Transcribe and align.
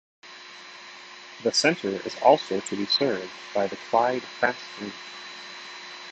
The 1.43 1.53
centre 1.53 1.89
is 2.07 2.15
also 2.23 2.59
to 2.59 2.75
be 2.75 2.87
served 2.87 3.29
by 3.53 3.67
the 3.67 3.75
Clyde 3.75 4.23
FastLink. 4.23 4.93